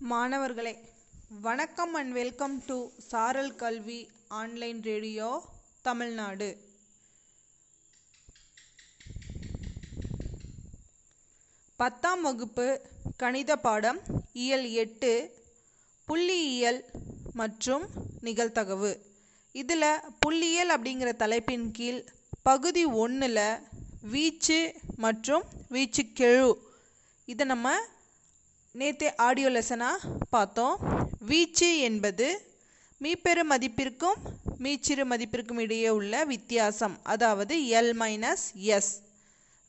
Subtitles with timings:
[0.00, 0.72] மாணவர்களே
[1.40, 5.28] வணக்கம் and welcome to சாரல் கல்வி ஆன்லைன் ரேடியோ
[5.82, 6.48] தமிழ்நாடு.
[11.76, 12.66] பத்தாம் வகுப்பு
[13.16, 14.00] கணித பாடம்
[14.32, 15.12] இயல் எட்டு
[16.08, 16.80] புள்ளியியல்
[17.34, 17.86] மற்றும்
[18.22, 18.92] நிகழ்தகவு.
[19.52, 19.88] இதில்
[20.26, 22.04] புள்ளியியல் அப்படிங்கிற தலைப்பின் கீழ்
[22.42, 23.44] பகுதி ஒன்றில்
[24.02, 24.60] வீச்சு
[24.96, 26.50] மற்றும் வீச்சு கெழு
[27.24, 27.68] இதை நம்ம
[28.80, 30.76] நேற்று ஆடியோ லெசனாக பார்த்தோம்.
[31.28, 32.26] வீச்சு என்பது
[33.00, 34.18] மீப்பெரு மதிப்பிற்கும்
[34.64, 36.94] மீச்சிறு மதிப்பிற்கும் இடையே உள்ள வித்தியாசம்.
[37.12, 38.44] அதாவது எல் மைனஸ்
[38.76, 38.92] எஸ்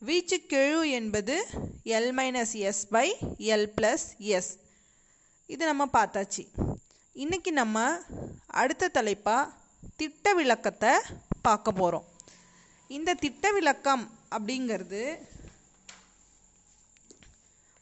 [0.02, 1.36] வீச்சு கெழு என்பது
[1.98, 3.08] L minus S by
[3.54, 4.06] L plus
[4.38, 4.52] S
[5.54, 6.44] இது நம்ம பார்த்தாச்சு.
[7.24, 7.78] இன்றைக்கி நம்ம
[8.62, 9.54] அடுத்த தலைப்பாக
[10.00, 10.94] திட்ட விளக்கத்தை
[11.48, 12.08] பார்க்க போகிறோம்
[12.98, 14.04] இந்த திட்ட விளக்கம்
[14.36, 15.02] அப்படிங்கிறது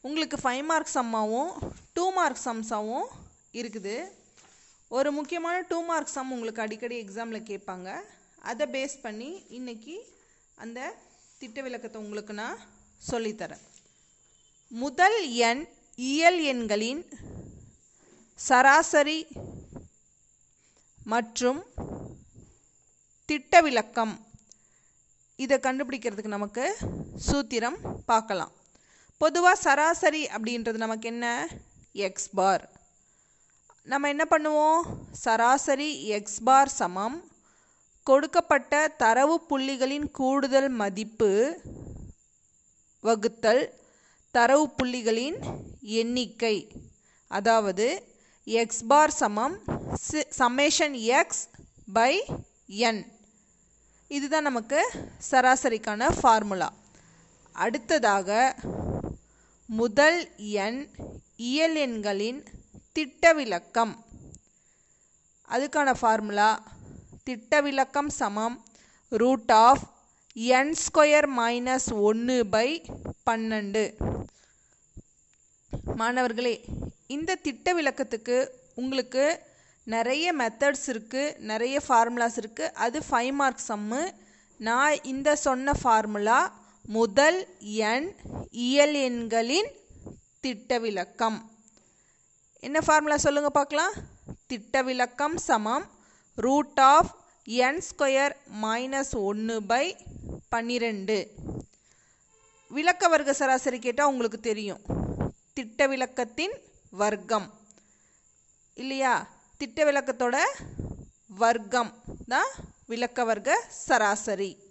[0.06, 1.52] உங்களுக்கு ஃபைவ் மார்க் சம்மாகவும்
[1.96, 3.08] டூ மார்க் சம்ஸாகவும்
[3.60, 3.94] இருக்குது.
[4.96, 7.88] ஒரு முக்கியமான டூ மார்க் சம் உங்களுக்கு அடிக்கடி எக்ஸாமில் கேட்பாங்க.
[8.50, 9.96] அதை பேஸ் பண்ணி இன்னைக்கு
[10.64, 10.80] அந்த
[11.38, 12.58] திட்ட விளக்கத்தை உங்களுக்கு நான்
[13.10, 13.64] சொல்லித்தரேன்.
[14.82, 15.62] முதல் எண்
[16.10, 17.02] இயல் எண்களின்
[18.48, 19.20] சராசரி
[21.14, 21.60] மற்றும்
[23.30, 24.14] திட்ட விளக்கம்.
[25.44, 26.64] இதை கண்டுபிடிக்கிறதுக்கு நமக்கு
[27.28, 27.80] சூத்திரம்
[28.12, 28.52] பார்க்கலாம்.
[29.20, 31.26] பொதுவாக சராசரி அப்படின்றது நமக்கு என்ன?
[32.06, 32.64] எக்ஸ் பார்
[33.92, 34.80] நம்ம என்ன பண்ணுவோம்?
[35.24, 37.16] சராசரி எக்ஸ் பார் சமம்.
[38.06, 38.72] கொடுக்கப்பட்ட
[39.02, 41.30] தரவு புள்ளிகளின் கூடுதல் மதிப்பு
[43.04, 43.64] வகுத்தல்
[44.34, 45.38] தரவு புள்ளிகளின்
[46.00, 46.56] எண்ணிக்கை.
[47.30, 47.86] அதாவது
[48.46, 49.56] எக்ஸ் பார் சமம்
[50.40, 51.44] சம்மேஷன் எக்ஸ்
[51.98, 52.12] பை
[52.88, 53.02] என்
[54.10, 54.80] இதுதான் நமக்கு
[55.30, 56.68] சராசரிக்கான ஃபார்முலா
[57.54, 58.30] அடுத்ததாக
[59.68, 60.88] முதல் எண்
[61.36, 62.44] இயல் எண்களின்
[62.92, 64.04] திட்ட விளக்கம்
[65.48, 66.62] அதுக்கான ஃபார்முலா
[67.24, 68.64] திட்ட விளக்கம் சமம்
[69.08, 69.82] root of
[70.32, 72.82] N square minus ஒன்று பை
[73.30, 73.94] பன்னெண்டு.
[75.96, 76.64] மாணவர்களே
[77.06, 79.40] இந்த திட்ட விளக்கத்துக்கு உங்களுக்கு
[79.84, 84.10] நிறைய மெத்தட்ஸ் இருக்குது நிறைய ஃபார்முலாஸ் இருக்குது அது ஃபைவ் மார்க் சம்மு
[84.58, 86.52] நான் இந்த சொன்ன ஃபார்முலா
[86.88, 88.14] முதல் எண்
[88.50, 89.70] இயல் எண்களின்
[90.40, 91.50] திட்ட விளக்கம்
[92.60, 93.92] என்ன ஃபார்முலா சொல்லுங்கள் பார்க்கலாம்?
[94.46, 95.90] திட்ட விளக்கம் சமம்
[96.34, 99.96] root of N square minus ஒன்று பை
[100.48, 101.34] பன்னிரெண்டு.
[102.68, 104.80] விளக்க வர்க்க சராசரி கேட்டால் உங்களுக்கு தெரியும்.
[105.52, 106.56] திட்ட விளக்கத்தின்
[106.90, 107.54] வர்க்கம்.
[108.74, 109.28] இல்லையா?
[109.56, 110.36] திட்ட விளக்கத்தோட
[111.26, 112.48] வர்க்கம் தான்
[112.86, 114.65] விளக்க வர்க்க சராசரி.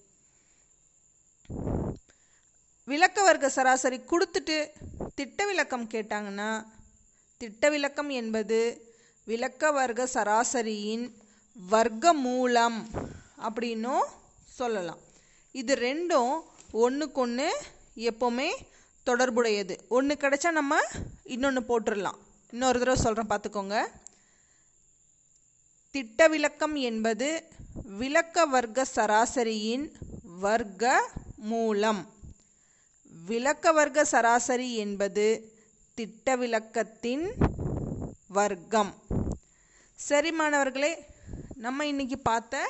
[2.86, 4.70] விளக்க வர்க்க சராசரி கொடுத்துட்டு
[5.16, 6.66] திட்ட விளக்கம் கேட்டாங்கன்னா
[7.38, 8.60] திட்ட விளக்கம் என்பது
[9.26, 11.16] விளக்க வர்க்க சராசரியின்
[11.54, 12.90] வர்க்க மூலம்
[13.48, 14.06] அப்படின்னும்
[14.46, 15.00] சொல்லலாம்.
[15.52, 16.42] இது ரெண்டும்
[16.72, 17.48] ஒன்றுக்கொன்று
[17.96, 18.50] எப்போவுமே
[19.06, 19.78] தொடர்புடையது.
[19.88, 20.80] ஒன்று கிடைச்சா நம்ம
[21.24, 22.20] இன்னொன்று போட்டுடலாம்
[22.52, 23.78] இன்னொரு தடவை சொல்கிறேன் பார்த்துக்கோங்க.
[25.92, 29.92] திட்ட விளக்கம் என்பது விளக்க வர்க்க சராசரியின்
[30.40, 32.02] வர்க்க மூலம்
[33.30, 35.26] விளக்க வர்க்க சராசரி என்பது
[35.98, 37.26] திட்ட விளக்கத்தின்
[38.28, 38.92] வர்க்கம்.
[40.00, 40.92] சரி மாணவர்களே
[41.56, 42.64] நம்ம இன்னைக்கு பார்த்த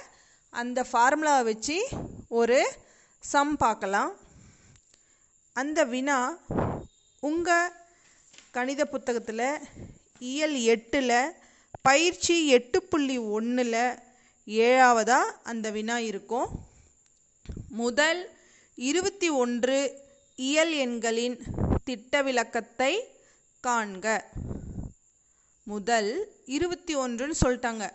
[0.49, 1.77] அந்த ஃபார்முலாவை வச்சு
[2.39, 2.59] ஒரு
[3.19, 4.11] சம் பார்க்கலாம்.
[5.53, 6.19] அந்த வினா
[7.19, 7.73] உங்கள்
[8.51, 9.47] கணித புத்தகத்தில்
[10.19, 11.35] இயல் எட்டில்
[11.81, 13.83] பயிற்சி எட்டு புள்ளி ஒன்றில்
[14.47, 16.49] ஏழாவதாக அந்த வினா இருக்கும்.
[17.83, 18.21] முதல்
[18.75, 20.03] இருபத்தி ஒன்று
[20.35, 21.43] இயல் எண்களின்
[21.83, 22.93] திட்ட விளக்கத்தை
[23.67, 24.21] காண்க.
[25.63, 26.09] முதல்
[26.45, 27.89] இருபத்தி ஒன்றுன்னு சொல்லிட்டாங்க.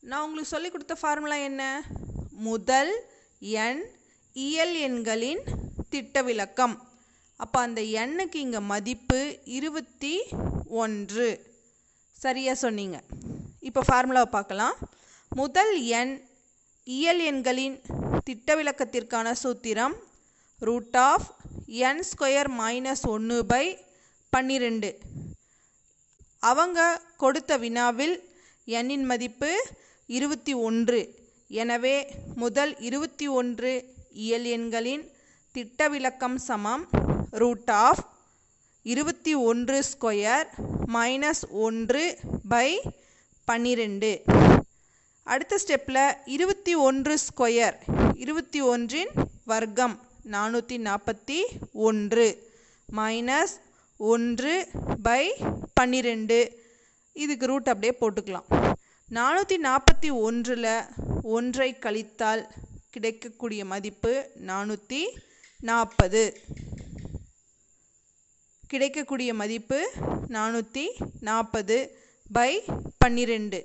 [0.00, 1.82] நான் உங்களுக்கு சொல்லி கொடுத்த ஃபார்முலா என்ன?
[2.30, 2.92] முதல்
[3.38, 3.82] எண்
[4.32, 5.42] இயல் எண்களின்
[5.88, 6.92] திட்ட விளக்கம்
[7.36, 10.24] அப்போ அந்த எண்ணுக்கு இங்கே மதிப்பு இருபத்தி
[10.66, 11.28] ஒன்று.
[12.12, 13.02] சரியாக சொன்னீங்க.
[13.60, 14.76] இப்போ ஃபார்முலாவை பார்க்கலாம்.
[15.28, 16.28] முதல் எண்
[16.84, 17.80] இயல் எண்களின்
[18.24, 19.94] திட்ட விளக்கத்திற்கான சூத்திரம்
[20.58, 21.26] root of
[21.74, 23.78] N square minus ஒன்று பை
[24.28, 24.98] பன்னிரெண்டு.
[26.38, 28.30] அவங்க கொடுத்த வினாவில்
[28.64, 29.66] எண்ணின் மதிப்பு
[30.06, 31.14] இருபத்தி ஒன்று.
[31.48, 35.10] எனவே முதல் இருபத்தி ஒன்று இயல் எண்களின்
[35.52, 36.88] திட்ட விளக்கம் சமம்
[37.30, 38.08] ரூட் ஆஃப்
[38.82, 40.46] இருபத்தி ஒன்று ஸ்கொயர்
[40.86, 42.18] மைனஸ் ஒன்று
[42.48, 42.82] பை
[43.44, 44.22] பன்னிரெண்டு.
[45.22, 47.76] அடுத்த ஸ்டெப்பில் இருபத்தி ஒன்று ஸ்கொயர்
[48.14, 49.08] இருபத்தி ஒன்றின்
[49.44, 50.03] வர்க்கம்.
[50.32, 51.38] நானூற்றி நாற்பத்தி
[51.72, 52.26] ஒன்று.
[52.98, 53.54] மைனஸ்
[53.96, 54.54] ஒன்று
[55.02, 55.22] பை
[55.78, 56.38] பன்னிரெண்டு.
[57.12, 58.48] இதுக்கு ரூட் அப்படியே போட்டுக்கலாம்.
[59.18, 60.70] நானூற்றி நாற்பத்தி ஒன்றில்
[61.36, 62.42] ஒன்றை கழித்தால்
[62.94, 64.12] கிடைக்கக்கூடிய மதிப்பு
[64.50, 65.02] நானூற்றி
[65.70, 66.22] நாற்பது
[68.72, 69.78] கிடைக்கக்கூடிய மதிப்பு
[70.36, 70.84] நானூற்றி
[71.20, 71.76] நாற்பது
[72.32, 72.62] பை
[73.02, 73.60] பன்னிரெண்டு.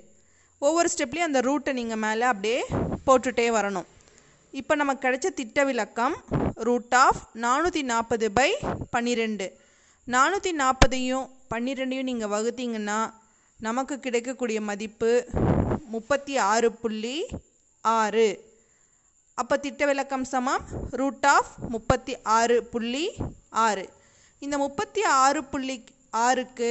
[0.58, 2.60] ஒவ்வொரு ஸ்டெப்லேயும் அந்த ரூட்டை நீங்கள் மேலே அப்படியே
[3.06, 3.88] போட்டுகிட்டே வரணும்.
[4.58, 6.14] இப்போ நமக்கு கிடைச்ச திட்ட விளக்கம்
[6.66, 8.48] ரூட் ஆஃப் நானூற்றி நாற்பது பை
[8.90, 9.46] பன்னிரெண்டு.
[10.08, 12.98] நானூற்றி நாற்பதையும் பன்னிரெண்டையும் நீங்கள் வகுத்தீங்கன்னா
[13.60, 15.12] நமக்கு கிடைக்கக்கூடிய மதிப்பு
[15.94, 17.16] முப்பத்தி ஆறு புள்ளி
[17.84, 18.28] ஆறு.
[19.34, 20.64] அப்போ திட்ட விளக்கம் சமம்
[21.00, 23.06] ரூட் ஆஃப் முப்பத்தி ஆறு புள்ளி
[23.66, 23.84] ஆறு.
[24.38, 25.84] இந்த முப்பத்தி ஆறு புள்ளி
[26.26, 26.70] ஆறுக்கு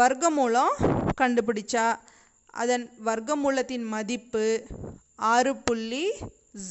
[0.00, 0.74] வர்க்கமூலம்
[1.20, 1.86] கண்டுபிடிச்சா
[2.62, 4.46] அதன் வர்க்கமூலத்தின் மதிப்பு
[5.32, 6.06] ஆறு புள்ளி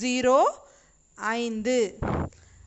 [0.02, 0.38] ஜீரோ
[1.16, 1.78] ஐந்து.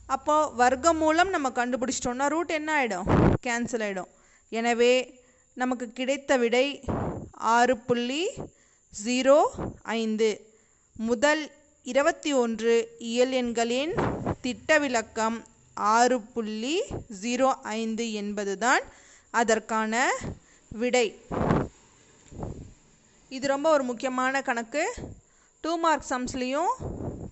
[0.06, 3.08] அப்போது வர்க்கமூலம் நம்ம கண்டுபிடிச்சிட்டோம்னா ரூட் என்ன ஆகிடும்
[3.46, 4.10] கேன்சல் ஆகிடும்
[4.48, 5.20] எனவே
[5.54, 6.84] நமக்கு கிடைத்த விடை
[7.54, 8.24] ஆறு புள்ளி
[9.04, 9.38] ஜீரோ
[9.82, 10.30] ஐந்து.
[10.96, 11.50] முதல்
[11.82, 13.94] இருபத்தி ஒன்று இயல் எண்களின்
[14.40, 16.76] திட்ட விளக்கம் ஆறு புள்ளி
[17.22, 18.82] ஜீரோ ஐந்து என்பதுதான்
[19.30, 20.10] அதற்கான
[20.70, 21.20] விடை.
[23.28, 24.84] இது ரொம்ப ஒரு முக்கியமான கணக்கு.
[25.60, 26.72] டூ மார்க் சம்ஸ்லேயும்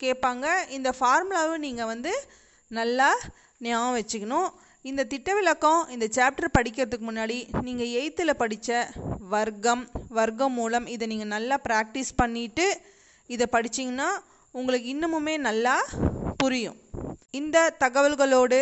[0.06, 0.47] கேட்பாங்க.
[0.77, 2.12] இந்த ஃபார்முலாவும் நீங்கள் வந்து
[2.79, 3.11] நல்லா
[3.67, 4.49] ஞாபகம் வச்சுக்கணும்.
[4.91, 7.37] இந்த திட்ட விளக்கம் இந்த சாப்டர் படிக்கிறதுக்கு முன்னாடி
[7.67, 8.71] நீங்கள் எயித்தில் படித்த
[9.35, 9.85] வர்க்கம்
[10.19, 12.67] வர்க்கம் மூலம் இதை நீங்கள் நல்லா ப்ராக்டிஸ் பண்ணிவிட்டு
[13.31, 14.09] இதை படிச்சிங்கன்னா
[14.59, 15.77] உங்களுக்கு இன்னமுமே நல்லா
[16.43, 16.77] புரியும்.
[17.41, 18.59] இந்த தகவல்களோடு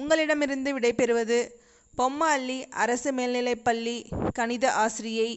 [0.00, 1.38] உங்களிடமிருந்து விடைபெறுவது
[1.98, 3.96] பொம்மல்லி அரசு மேல்நிலைப்பள்ளி
[4.38, 5.30] கணித ஆசிரியை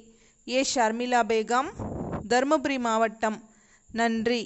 [0.48, 0.60] ஏ.
[0.74, 1.70] ஷர்மிளா பேகம்
[2.32, 3.38] தருமபுரி மாவட்டம்.
[3.90, 4.44] நன்றி.